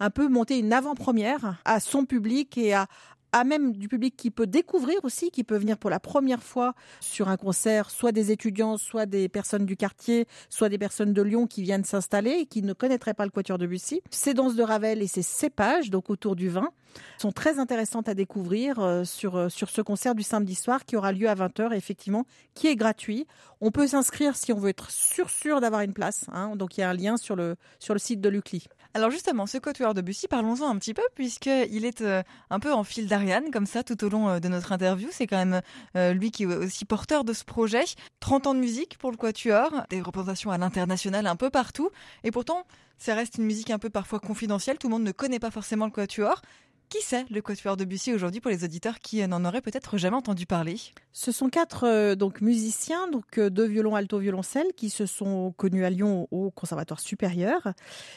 un 0.00 0.10
peu 0.10 0.28
monter 0.28 0.58
une 0.58 0.72
avant-première 0.72 1.60
à 1.64 1.80
son 1.80 2.04
public 2.04 2.56
et 2.58 2.74
à, 2.74 2.86
à 3.32 3.44
même 3.44 3.72
du 3.72 3.88
public 3.88 4.16
qui 4.16 4.30
peut 4.30 4.46
découvrir 4.46 4.98
aussi, 5.02 5.30
qui 5.30 5.44
peut 5.44 5.56
venir 5.56 5.78
pour 5.78 5.90
la 5.90 6.00
première 6.00 6.42
fois 6.42 6.74
sur 7.00 7.28
un 7.28 7.36
concert, 7.36 7.90
soit 7.90 8.12
des 8.12 8.30
étudiants, 8.30 8.76
soit 8.76 9.06
des 9.06 9.28
personnes 9.28 9.66
du 9.66 9.76
quartier, 9.76 10.26
soit 10.48 10.68
des 10.68 10.78
personnes 10.78 11.12
de 11.12 11.22
Lyon 11.22 11.46
qui 11.46 11.62
viennent 11.62 11.84
s'installer 11.84 12.30
et 12.30 12.46
qui 12.46 12.62
ne 12.62 12.72
connaîtraient 12.72 13.14
pas 13.14 13.24
le 13.24 13.30
Quatuor 13.30 13.58
de 13.58 13.66
Bussy. 13.66 14.02
Ces 14.10 14.34
danses 14.34 14.54
de 14.54 14.62
Ravel 14.62 15.02
et 15.02 15.06
ces 15.06 15.22
cépages, 15.22 15.90
donc 15.90 16.10
autour 16.10 16.36
du 16.36 16.48
vin, 16.48 16.70
sont 17.18 17.32
très 17.32 17.58
intéressantes 17.58 18.08
à 18.08 18.14
découvrir 18.14 18.78
euh, 18.80 19.04
sur, 19.04 19.36
euh, 19.36 19.48
sur 19.48 19.70
ce 19.70 19.82
concert 19.82 20.14
du 20.14 20.22
samedi 20.22 20.54
soir 20.54 20.84
qui 20.84 20.96
aura 20.96 21.12
lieu 21.12 21.28
à 21.28 21.34
20h, 21.34 21.74
effectivement, 21.74 22.24
qui 22.54 22.66
est 22.68 22.76
gratuit. 22.76 23.26
On 23.60 23.70
peut 23.70 23.86
s'inscrire 23.86 24.36
si 24.36 24.52
on 24.52 24.58
veut 24.58 24.70
être 24.70 24.90
sûr, 24.90 25.30
sûr 25.30 25.60
d'avoir 25.60 25.82
une 25.82 25.92
place. 25.92 26.26
Hein. 26.32 26.56
Donc 26.56 26.76
il 26.76 26.80
y 26.80 26.84
a 26.84 26.90
un 26.90 26.94
lien 26.94 27.16
sur 27.16 27.36
le, 27.36 27.56
sur 27.78 27.94
le 27.94 28.00
site 28.00 28.20
de 28.20 28.28
l'UCLI. 28.28 28.64
Alors 28.98 29.12
justement, 29.12 29.46
ce 29.46 29.58
quatuor 29.58 29.94
de 29.94 30.00
Bussy, 30.00 30.26
parlons-en 30.26 30.68
un 30.68 30.76
petit 30.76 30.92
peu, 30.92 31.04
puisqu'il 31.14 31.84
est 31.84 32.00
euh, 32.00 32.24
un 32.50 32.58
peu 32.58 32.72
en 32.72 32.82
fil 32.82 33.06
d'Ariane, 33.06 33.52
comme 33.52 33.64
ça, 33.64 33.84
tout 33.84 34.02
au 34.02 34.08
long 34.08 34.28
euh, 34.28 34.40
de 34.40 34.48
notre 34.48 34.72
interview. 34.72 35.08
C'est 35.12 35.28
quand 35.28 35.36
même 35.36 35.62
euh, 35.94 36.12
lui 36.12 36.32
qui 36.32 36.42
est 36.42 36.46
aussi 36.46 36.84
porteur 36.84 37.22
de 37.22 37.32
ce 37.32 37.44
projet. 37.44 37.84
30 38.18 38.48
ans 38.48 38.54
de 38.54 38.58
musique 38.58 38.98
pour 38.98 39.12
le 39.12 39.16
quatuor, 39.16 39.70
des 39.88 40.00
représentations 40.00 40.50
à 40.50 40.58
l'international 40.58 41.28
un 41.28 41.36
peu 41.36 41.48
partout. 41.48 41.90
Et 42.24 42.32
pourtant, 42.32 42.66
ça 42.98 43.14
reste 43.14 43.36
une 43.38 43.44
musique 43.44 43.70
un 43.70 43.78
peu 43.78 43.88
parfois 43.88 44.18
confidentielle. 44.18 44.78
Tout 44.78 44.88
le 44.88 44.94
monde 44.94 45.04
ne 45.04 45.12
connaît 45.12 45.38
pas 45.38 45.52
forcément 45.52 45.84
le 45.84 45.92
quatuor. 45.92 46.42
Qui 46.88 47.02
c'est 47.02 47.28
le 47.28 47.42
Quatuor 47.42 47.76
de 47.76 47.84
Bussy 47.84 48.14
aujourd'hui 48.14 48.40
pour 48.40 48.50
les 48.50 48.64
auditeurs 48.64 48.98
qui 48.98 49.26
n'en 49.28 49.44
auraient 49.44 49.60
peut-être 49.60 49.98
jamais 49.98 50.16
entendu 50.16 50.46
parler? 50.46 50.76
Ce 51.12 51.32
sont 51.32 51.50
quatre 51.50 51.84
euh, 51.86 52.14
donc 52.14 52.40
musiciens, 52.40 53.08
donc 53.08 53.36
euh, 53.36 53.50
deux 53.50 53.66
violons 53.66 53.94
alto 53.94 54.18
violoncelle 54.18 54.68
qui 54.74 54.88
se 54.88 55.04
sont 55.04 55.52
connus 55.58 55.84
à 55.84 55.90
Lyon 55.90 56.28
au 56.30 56.50
Conservatoire 56.50 57.00
supérieur 57.00 57.74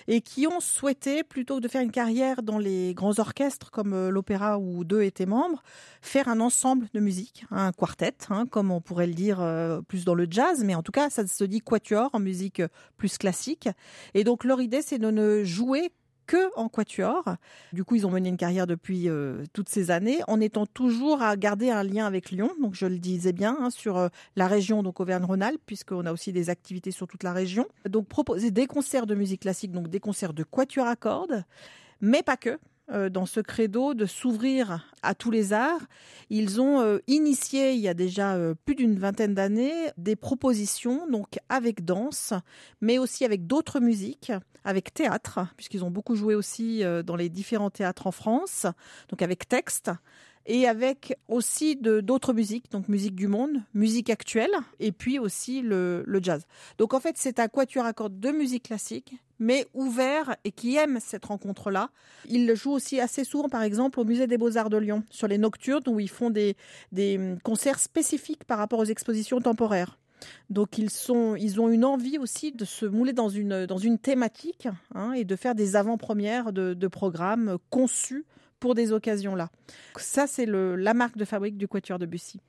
et 0.08 0.22
qui 0.22 0.48
ont 0.48 0.62
souhaité 0.62 1.26
plutôt 1.26 1.58
que 1.58 1.62
de 1.62 1.68
faire 1.68 1.82
une 1.82 1.92
carrière 1.92 2.44
dans 2.44 2.60
les 2.60 2.94
grands 2.94 3.20
orchestres 3.20 3.72
comme 3.72 3.92
euh, 3.92 4.10
l'opéra 4.10 4.58
où 4.58 4.86
deux 4.86 5.02
étaient 5.02 5.26
membres, 5.26 5.64
faire 6.02 6.30
un 6.30 6.40
ensemble 6.40 6.88
de 6.94 7.02
musique, 7.02 7.44
un 7.52 7.74
quartet, 7.74 8.16
hein, 8.30 8.46
comme 8.50 8.72
on 8.72 8.80
pourrait 8.80 9.08
le 9.08 9.14
dire 9.14 9.46
plus 9.90 10.06
dans 10.06 10.16
le 10.16 10.28
jazz, 10.30 10.64
mais 10.64 10.76
en 10.76 10.82
tout 10.82 10.94
cas 10.94 11.10
ça 11.10 11.28
se 11.28 11.44
dit 11.44 11.60
quatuor 11.60 12.10
en 12.14 12.20
musique 12.20 12.62
plus 12.96 13.18
classique. 13.18 13.68
Et 14.14 14.24
donc 14.24 14.46
leur 14.46 14.62
idée 14.62 14.82
c'est 14.82 14.98
de 14.98 15.12
ne 15.12 15.44
jouer 15.44 15.92
que 16.32 16.58
en 16.58 16.70
quatuor. 16.70 17.26
Du 17.74 17.84
coup, 17.84 17.96
ils 17.96 18.08
ont 18.08 18.10
mené 18.10 18.30
une 18.30 18.38
carrière 18.38 18.66
depuis 18.66 19.10
euh, 19.10 19.44
toutes 19.52 19.68
ces 19.68 19.92
années, 19.92 20.20
en 20.30 20.40
étant 20.40 20.66
toujours 20.66 21.22
à 21.22 21.36
garder 21.36 21.70
un 21.70 21.84
lien 21.84 22.06
avec 22.06 22.32
Lyon. 22.32 22.52
Donc, 22.62 22.74
je 22.74 22.86
le 22.86 23.00
disais 23.00 23.34
bien 23.34 23.58
hein, 23.60 23.70
sur 23.70 23.98
euh, 23.98 24.08
la 24.38 24.48
région, 24.48 24.82
donc 24.82 25.02
Auvergne-Rhône-Alpes, 25.02 25.62
puisqu'on 25.66 26.06
a 26.06 26.14
aussi 26.14 26.32
des 26.32 26.50
activités 26.50 26.92
sur 26.92 27.06
toute 27.06 27.24
la 27.24 27.34
région. 27.34 27.68
Donc, 27.84 28.08
proposer 28.08 28.50
des 28.50 28.66
concerts 28.66 29.08
de 29.08 29.14
musique 29.14 29.42
classique, 29.42 29.74
donc 29.74 29.90
des 29.90 30.00
concerts 30.00 30.34
de 30.34 30.44
quatuor 30.44 30.88
à 30.88 30.96
cordes, 30.96 31.44
mais 32.00 32.24
pas 32.24 32.38
que. 32.38 32.58
Euh, 32.92 33.10
dans 33.10 33.26
ce 33.26 33.40
credo 33.40 33.94
de 33.94 34.06
s'ouvrir 34.06 34.86
à 35.02 35.16
tous 35.16 35.32
les 35.32 35.54
arts. 35.54 35.82
Ils 36.30 36.60
ont 36.60 36.82
euh, 36.82 36.98
initié 37.08 37.72
il 37.72 37.80
y 37.80 37.88
a 37.88 37.94
déjà 37.94 38.36
euh, 38.36 38.54
plus 38.66 38.76
d'une 38.76 39.00
vingtaine 39.00 39.34
d'années 39.34 39.72
des 39.98 40.18
propositions 40.18 41.08
donc 41.10 41.40
avec 41.48 41.86
danse, 41.86 42.34
mais 42.82 42.98
aussi 42.98 43.24
avec 43.24 43.48
d'autres 43.48 43.80
musiques, 43.80 44.34
avec 44.66 44.94
théâtre, 44.94 45.40
puisqu'ils 45.56 45.86
ont 45.86 45.92
beaucoup 45.92 46.16
joué 46.16 46.36
aussi 46.36 46.84
dans 47.06 47.16
les 47.16 47.30
différents 47.30 47.70
théâtres 47.70 48.08
en 48.08 48.12
France, 48.12 48.66
donc 49.10 49.22
avec 49.22 49.48
texte 49.48 49.92
et 50.46 50.68
avec 50.68 51.18
aussi 51.28 51.76
d'autres 51.76 52.34
musiques, 52.34 52.72
donc 52.72 52.88
musique 52.88 53.16
du 53.16 53.28
monde, 53.28 53.62
musique 53.74 54.10
actuelle, 54.10 54.52
et 54.80 54.92
puis 54.92 55.20
aussi 55.20 55.62
le, 55.62 56.04
jazz. 56.22 56.46
Donc 56.78 56.94
en 56.94 57.00
fait, 57.00 57.16
c'est 57.18 57.40
un 57.40 57.48
quatuor 57.48 57.86
à 57.86 57.94
cordes 57.94 58.20
de 58.20 58.30
musique 58.32 58.64
classique, 58.64 59.16
mais 59.40 59.68
ouvert 59.74 60.36
et 60.44 60.52
qui 60.52 60.76
aime 60.78 61.00
cette 61.00 61.26
rencontre-là. 61.26 61.90
Il 62.30 62.48
le 62.48 62.56
joue 62.56 62.72
aussi 62.72 63.00
assez 63.00 63.24
souvent, 63.24 63.50
par 63.50 63.64
exemple, 63.64 64.00
au 64.00 64.04
Musée 64.04 64.28
des 64.28 64.38
Beaux-Arts 64.38 64.70
de 64.70 64.78
Lyon, 64.78 65.04
sur 65.10 65.28
les 65.28 65.38
nocturnes, 65.38 65.84
où 65.88 66.00
ils 66.00 66.10
font 66.10 66.30
des, 66.30 66.56
concerts 67.44 67.80
spécifiques 67.80 68.44
par 68.44 68.58
rapport 68.58 68.80
aux 68.80 68.86
expositions 68.86 69.42
temporaires. 69.42 69.98
Donc 70.52 70.78
ils 70.78 70.90
ils 71.40 71.60
ont 71.60 71.70
une 71.70 71.84
envie 71.84 72.20
aussi 72.20 72.52
de 72.52 72.64
se 72.64 72.86
mouler 72.86 73.12
dans 73.12 73.28
une 73.30 73.98
thématique 73.98 74.68
hein, 74.94 75.14
et 75.14 75.26
de 75.26 75.36
faire 75.36 75.56
des 75.56 75.76
avant-premières 75.76 76.54
de 76.54 76.88
programmes 76.88 77.58
conçus 77.72 78.26
pour 78.62 78.76
des 78.76 78.94
occasions-là. 78.94 79.50
Ça, 79.98 80.28
c'est 80.28 80.46
la 80.46 80.94
marque 80.94 81.18
de 81.18 81.26
fabrique 81.26 81.58
du 81.58 81.68
Quatuor 81.68 82.00
de 82.00 82.06
Bussy. 82.06 82.40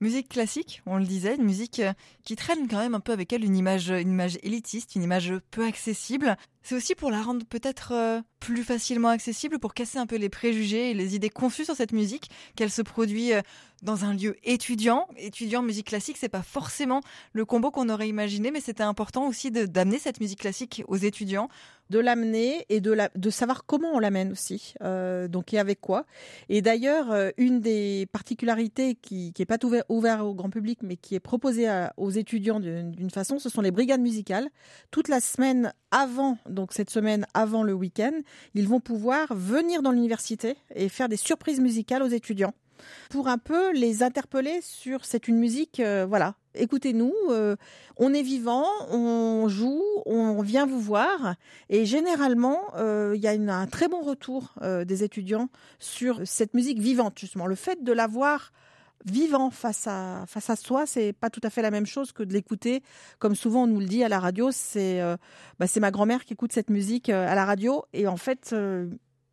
Musique 0.00 0.30
classique, 0.30 0.82
on 0.84 0.96
le 0.96 1.04
disait, 1.04 1.36
une 1.36 1.44
musique 1.44 1.78
euh, 1.78 1.92
qui 2.24 2.34
traîne 2.34 2.66
quand 2.66 2.78
même 2.78 2.96
un 2.96 3.00
peu 3.00 3.12
avec 3.12 3.32
elle 3.32 3.44
une 3.44 3.56
image, 3.56 3.90
une 3.90 4.10
image 4.10 4.36
élitiste, 4.42 4.96
une 4.96 5.04
image 5.04 5.32
peu 5.52 5.64
accessible. 5.64 6.36
C'est 6.64 6.74
aussi 6.74 6.96
pour 6.96 7.12
la 7.12 7.22
rendre 7.22 7.46
peut-être 7.46 7.92
euh, 7.92 8.20
plus 8.40 8.64
facilement 8.64 9.10
accessible, 9.10 9.60
pour 9.60 9.74
casser 9.74 9.98
un 9.98 10.06
peu 10.06 10.16
les 10.16 10.28
préjugés 10.28 10.90
et 10.90 10.94
les 10.94 11.14
idées 11.14 11.30
conçues 11.30 11.64
sur 11.64 11.76
cette 11.76 11.92
musique, 11.92 12.30
qu'elle 12.56 12.72
se 12.72 12.82
produit 12.82 13.32
euh, 13.32 13.42
dans 13.82 14.04
un 14.04 14.14
lieu 14.14 14.36
étudiant. 14.44 15.08
Étudiant 15.16 15.62
musique 15.62 15.88
classique, 15.88 16.16
c'est 16.18 16.28
pas 16.28 16.42
forcément 16.42 17.00
le 17.32 17.44
combo 17.44 17.70
qu'on 17.70 17.88
aurait 17.88 18.08
imaginé, 18.08 18.50
mais 18.50 18.60
c'était 18.60 18.82
important 18.82 19.26
aussi 19.26 19.50
d'amener 19.50 19.98
cette 19.98 20.20
musique 20.20 20.40
classique 20.40 20.82
aux 20.88 20.96
étudiants 20.96 21.48
de 21.90 21.98
l'amener 21.98 22.64
et 22.70 22.80
de, 22.80 22.90
la, 22.90 23.10
de 23.14 23.28
savoir 23.28 23.66
comment 23.66 23.90
on 23.92 23.98
l'amène 23.98 24.32
aussi, 24.32 24.74
euh, 24.82 25.28
donc 25.28 25.52
et 25.52 25.58
avec 25.58 25.80
quoi. 25.80 26.06
Et 26.48 26.62
d'ailleurs, 26.62 27.12
euh, 27.12 27.30
une 27.36 27.60
des 27.60 28.06
particularités 28.12 28.94
qui 28.94 29.34
n'est 29.38 29.44
pas 29.44 29.58
ouvert, 29.62 29.84
ouvert, 29.90 30.26
au 30.26 30.34
grand 30.34 30.48
public, 30.48 30.78
mais 30.82 30.96
qui 30.96 31.14
est 31.14 31.20
proposée 31.20 31.68
aux 31.98 32.10
étudiants 32.10 32.60
d'une 32.60 33.10
façon, 33.10 33.38
ce 33.38 33.50
sont 33.50 33.60
les 33.60 33.70
brigades 33.70 34.00
musicales. 34.00 34.48
Toute 34.90 35.08
la 35.08 35.20
semaine 35.20 35.74
avant, 35.90 36.38
donc 36.48 36.72
cette 36.72 36.88
semaine 36.88 37.26
avant 37.34 37.62
le 37.62 37.74
week-end, 37.74 38.14
ils 38.54 38.66
vont 38.66 38.80
pouvoir 38.80 39.34
venir 39.34 39.82
dans 39.82 39.90
l'université 39.90 40.56
et 40.74 40.88
faire 40.88 41.10
des 41.10 41.18
surprises 41.18 41.60
musicales 41.60 42.02
aux 42.02 42.08
étudiants 42.08 42.54
pour 43.10 43.28
un 43.28 43.38
peu 43.38 43.72
les 43.72 44.02
interpeller 44.02 44.60
sur 44.62 45.04
c'est 45.04 45.28
une 45.28 45.36
musique, 45.36 45.80
euh, 45.80 46.06
voilà, 46.08 46.34
écoutez-nous, 46.54 47.12
euh, 47.30 47.56
on 47.96 48.14
est 48.14 48.22
vivant, 48.22 48.66
on 48.90 49.48
joue, 49.48 49.82
on 50.06 50.40
vient 50.42 50.66
vous 50.66 50.80
voir. 50.80 51.34
Et 51.68 51.84
généralement, 51.84 52.60
euh, 52.76 53.12
il 53.14 53.20
y 53.22 53.28
a 53.28 53.32
un 53.32 53.66
très 53.66 53.88
bon 53.88 54.00
retour 54.00 54.54
des 54.62 55.04
étudiants 55.04 55.48
sur 55.78 56.20
cette 56.24 56.54
musique 56.54 56.78
vivante, 56.78 57.18
justement. 57.18 57.46
Le 57.46 57.54
fait 57.54 57.82
de 57.82 57.92
l'avoir 57.92 58.52
vivant 59.04 59.50
face 59.50 59.86
à 59.88 60.24
face 60.28 60.48
à 60.48 60.56
soi, 60.56 60.86
c'est 60.86 61.12
pas 61.12 61.28
tout 61.28 61.40
à 61.42 61.50
fait 61.50 61.60
la 61.60 61.70
même 61.70 61.86
chose 61.86 62.12
que 62.12 62.22
de 62.22 62.32
l'écouter. 62.32 62.82
Comme 63.18 63.34
souvent 63.34 63.64
on 63.64 63.66
nous 63.66 63.80
le 63.80 63.86
dit 63.86 64.04
à 64.04 64.08
la 64.08 64.20
radio, 64.20 64.50
c'est 64.52 65.00
bah, 65.58 65.66
ma 65.80 65.90
grand-mère 65.90 66.24
qui 66.24 66.34
écoute 66.34 66.52
cette 66.52 66.70
musique 66.70 67.08
à 67.08 67.34
la 67.34 67.44
radio. 67.44 67.84
Et 67.92 68.06
en 68.06 68.16
fait, 68.16 68.54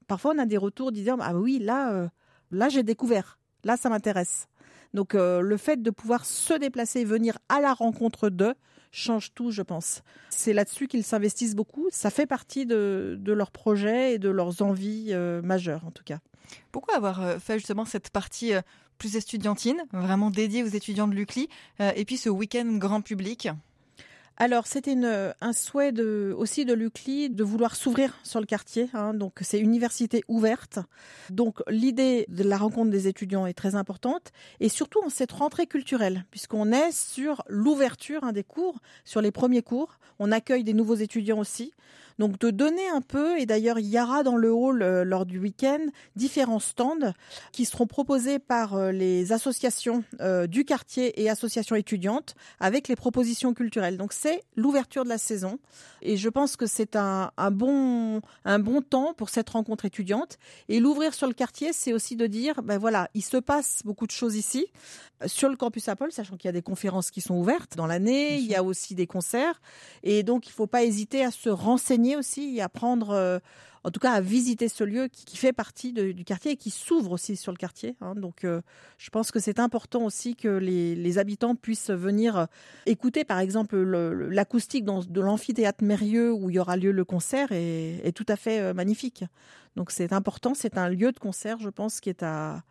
parfois 0.08 0.34
on 0.36 0.40
a 0.40 0.46
des 0.46 0.58
retours 0.58 0.92
disant 0.92 1.18
ah 1.22 1.36
oui 1.36 1.60
là 1.60 2.10
là 2.52 2.70
j'ai 2.70 2.84
découvert. 2.84 3.39
Là, 3.64 3.78
ça 3.78 3.90
m'intéresse. 3.90 4.48
Donc 4.94 5.16
euh, 5.16 5.42
le 5.42 5.58
fait 5.58 5.82
de 5.82 5.92
pouvoir 5.92 6.26
se 6.26 6.54
déplacer 6.54 7.02
et 7.02 7.06
venir 7.06 7.38
à 7.50 7.60
la 7.62 7.74
rencontre 7.74 8.30
d'eux 8.30 8.56
change 8.92 9.34
tout, 9.36 9.52
je 9.52 9.62
pense. 9.62 10.02
C'est 10.32 10.54
là-dessus 10.54 10.88
qu'ils 10.88 11.04
s'investissent 11.04 11.56
beaucoup. 11.56 11.88
Ça 11.92 12.10
fait 12.10 12.26
partie 12.26 12.66
de, 12.66 13.20
leurs 13.24 13.52
projets 13.52 14.16
et 14.16 14.18
de 14.18 14.30
leurs 14.30 14.64
envies 14.64 15.10
euh, 15.12 15.44
majeures, 15.44 15.86
en 15.86 15.92
tout 15.92 16.04
cas. 16.04 16.18
Pourquoi 16.72 16.96
avoir 16.96 17.22
euh, 17.22 17.38
fait 17.38 17.60
justement 17.60 17.86
cette 17.86 18.10
partie 18.10 18.54
plus 18.98 19.16
estudiantine, 19.16 19.78
vraiment 19.94 20.32
dédiée 20.32 20.64
aux 20.64 20.68
étudiants 20.68 21.08
de 21.08 21.14
l'UCLI, 21.14 21.48
et 21.96 22.04
puis 22.04 22.18
ce 22.18 22.28
week-end 22.28 22.66
grand 22.78 23.00
public? 23.00 23.48
Alors, 24.42 24.68
c'était 24.68 24.96
un 25.42 25.54
souhait 25.54 25.92
de, 25.92 26.34
aussi 26.38 26.64
de 26.64 26.74
l'UCLI 26.74 27.30
de 27.30 27.44
vouloir 27.44 27.76
s'ouvrir 27.76 28.18
sur 28.24 28.40
le 28.40 28.46
quartier. 28.46 28.90
Hein, 28.94 29.14
donc, 29.14 29.40
c'est 29.42 29.60
université 29.60 30.24
ouverte. 30.30 30.80
Donc, 31.30 31.60
l'idée 31.68 32.26
de 32.30 32.46
la 32.46 32.58
rencontre 32.58 32.90
des 32.90 33.10
étudiants 33.10 33.46
est 33.46 33.54
très 33.54 33.76
importante. 33.76 34.32
Et 34.62 34.70
surtout, 34.70 35.02
en 35.04 35.10
cette 35.10 35.34
rentrée 35.34 35.68
culturelle, 35.68 36.24
puisqu'on 36.32 36.72
est 36.72 36.94
sur 36.94 37.44
l'ouverture 37.50 38.24
hein, 38.24 38.32
des 38.32 38.46
cours, 38.46 38.80
sur 39.04 39.20
les 39.20 39.32
premiers 39.32 39.62
cours. 39.62 40.00
On 40.20 40.32
accueille 40.32 40.64
des 40.64 40.74
nouveaux 40.74 40.96
étudiants 40.96 41.40
aussi. 41.40 41.74
Donc 42.20 42.38
de 42.38 42.52
donner 42.52 42.88
un 42.90 43.02
peu, 43.02 43.40
et 43.40 43.46
d'ailleurs 43.46 43.80
il 43.80 43.88
y 43.88 44.00
aura 44.00 44.24
dans 44.24 44.36
le 44.36 44.52
hall 44.52 44.84
euh, 44.84 45.06
lors 45.06 45.26
du 45.26 45.40
week-end 45.40 45.80
différents 46.18 46.60
stands 46.60 47.14
qui 47.54 47.64
seront 47.64 47.88
proposés 47.88 48.40
par 48.40 48.76
euh, 48.76 48.92
les 48.92 49.32
associations 49.32 50.04
euh, 50.20 50.46
du 50.46 50.66
quartier 50.66 51.22
et 51.22 51.30
associations 51.30 51.78
étudiantes 51.78 52.36
avec 52.60 52.90
les 52.90 52.98
propositions 52.98 53.54
culturelles. 53.54 53.98
Donc 53.98 54.12
c'est 54.12 54.44
l'ouverture 54.58 55.06
de 55.06 55.10
la 55.10 55.18
saison 55.18 55.60
et 56.02 56.18
je 56.18 56.28
pense 56.28 56.58
que 56.58 56.66
c'est 56.66 56.98
un, 56.98 57.32
un, 57.38 57.52
bon 57.52 58.22
un 58.44 58.60
bon 58.60 58.82
temps 58.82 59.14
pour 59.14 59.30
cette 59.30 59.50
rencontre 59.50 59.86
étudiante. 59.86 60.38
Et 60.68 60.82
l'ouvrir 60.82 61.14
sur 61.14 61.28
le 61.28 61.34
quartier, 61.34 61.72
c'est 61.72 61.94
aussi 61.94 62.18
de 62.18 62.28
dire, 62.28 62.62
ben 62.64 62.78
voilà, 62.78 63.10
il 63.14 63.24
se 63.24 63.38
passe 63.38 63.82
beaucoup 63.86 64.06
de 64.06 64.12
choses 64.12 64.36
ici 64.36 64.68
sur 65.26 65.50
le 65.50 65.56
campus 65.56 65.90
Paul, 65.98 66.12
sachant 66.12 66.38
qu'il 66.38 66.48
y 66.48 66.50
a 66.50 66.54
des 66.54 66.62
conférences 66.62 67.12
qui 67.12 67.22
sont 67.22 67.36
ouvertes 67.36 67.76
dans 67.76 67.88
l'année, 67.88 68.38
il 68.38 68.46
y 68.46 68.56
a 68.56 68.64
aussi 68.64 68.96
des 68.96 69.08
concerts, 69.08 69.62
et 70.04 70.24
donc 70.24 70.48
il 70.48 70.52
ne 70.52 70.54
faut 70.54 70.68
pas 70.68 70.84
hésiter 70.84 71.24
à 71.24 71.32
se 71.32 71.50
renseigner 71.50 72.09
aussi 72.16 72.62
à 72.62 72.70
prendre, 72.70 73.12
euh, 73.12 73.40
en 73.84 73.92
tout 73.92 74.00
cas 74.00 74.12
à 74.12 74.22
visiter 74.22 74.70
ce 74.70 74.84
lieu 74.84 75.08
qui, 75.08 75.38
fait 75.38 75.54
partie 75.54 75.94
du 75.94 76.24
quartier 76.24 76.52
et 76.52 76.56
qui 76.58 76.70
s'ouvre 76.70 77.12
aussi 77.12 77.36
sur 77.36 77.52
le 77.52 77.58
quartier. 77.58 77.96
Hein. 78.02 78.16
Donc 78.16 78.44
euh, 78.44 78.62
je 78.98 79.10
pense 79.10 79.32
que 79.32 79.40
c'est 79.40 79.60
important 79.60 80.04
aussi 80.04 80.36
que 80.36 80.48
les, 80.48 81.18
habitants 81.18 81.56
puissent 81.56 81.92
venir 81.92 82.38
euh, 82.38 82.46
écouter, 82.86 83.24
par 83.24 83.40
exemple, 83.40 83.78
l'acoustique 83.78 84.86
de 84.86 85.22
l'amphithéâtre 85.22 85.84
Mérieux 85.84 86.32
où 86.32 86.50
il 86.50 86.56
y 86.56 86.60
aura 86.60 86.78
lieu 86.78 86.92
le 86.92 87.06
concert 87.06 87.52
est, 87.52 88.02
est 88.04 88.16
tout 88.16 88.26
à 88.28 88.36
fait 88.36 88.74
magnifique. 88.74 89.24
Donc 89.76 89.92
c'est 89.92 90.14
important, 90.14 90.54
c'est 90.54 90.78
un 90.78 90.90
lieu 90.90 91.12
de 91.12 91.20
concert, 91.20 91.60
je 91.60 91.70
pense, 91.70 92.00
qui 92.00 92.10
est 92.10 92.24
à 92.24 92.64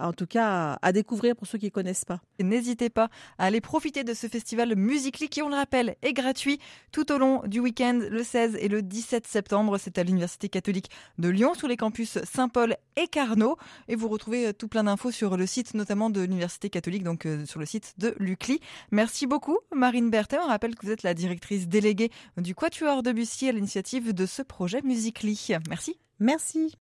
en 0.00 0.12
tout 0.12 0.26
cas 0.26 0.78
à 0.82 0.92
découvrir 0.92 1.36
pour 1.36 1.46
ceux 1.46 1.58
qui 1.58 1.66
ne 1.66 1.70
connaissent 1.70 2.04
pas. 2.04 2.20
N'hésitez 2.40 2.90
pas 2.90 3.08
à 3.38 3.46
aller 3.46 3.60
profiter 3.60 4.04
de 4.04 4.14
ce 4.14 4.26
festival 4.26 4.74
Musically 4.76 5.28
qui, 5.28 5.42
on 5.42 5.48
le 5.48 5.54
rappelle, 5.54 5.96
est 6.02 6.12
gratuit 6.12 6.58
tout 6.92 7.12
au 7.12 7.18
long 7.18 7.42
du 7.46 7.60
week-end 7.60 8.00
le 8.10 8.22
16 8.22 8.56
et 8.60 8.68
le 8.68 8.82
17 8.82 9.26
septembre. 9.26 9.78
C'est 9.78 9.98
à 9.98 10.02
l'Université 10.02 10.48
catholique 10.48 10.90
de 11.18 11.28
Lyon, 11.28 11.54
sous 11.54 11.66
les 11.66 11.76
campus 11.76 12.18
Saint-Paul 12.24 12.76
et 12.96 13.06
Carnot. 13.06 13.56
Et 13.88 13.96
vous 13.96 14.08
retrouvez 14.08 14.48
euh, 14.48 14.52
tout 14.52 14.68
plein 14.68 14.84
d'infos 14.84 15.10
sur 15.10 15.36
le 15.36 15.46
site 15.46 15.74
notamment 15.74 16.10
de 16.10 16.20
l'Université 16.20 16.70
catholique, 16.70 17.02
donc 17.02 17.26
euh, 17.26 17.46
sur 17.46 17.60
le 17.60 17.66
site 17.66 17.94
de 17.98 18.14
l'UCLI. 18.18 18.60
Merci 18.90 19.26
beaucoup, 19.26 19.58
Marine 19.74 20.10
Berthet. 20.10 20.38
On 20.38 20.48
rappelle 20.48 20.74
que 20.74 20.86
vous 20.86 20.92
êtes 20.92 21.02
la 21.02 21.14
directrice 21.14 21.68
déléguée 21.68 22.10
du 22.36 22.54
Quatuor 22.54 23.02
de 23.02 23.12
Bussy 23.12 23.48
à 23.48 23.52
l'initiative 23.52 24.12
de 24.12 24.26
ce 24.26 24.42
projet 24.42 24.80
Musically. 24.82 25.48
Merci. 25.68 25.98
Merci. 26.18 26.76